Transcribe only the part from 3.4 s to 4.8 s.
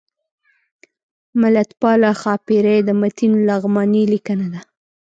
لغمانی لیکنه ده